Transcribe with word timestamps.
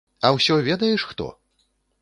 А 0.27 0.31
ўсё 0.37 0.57
ведаеш 0.69 1.05
хто? 1.11 1.31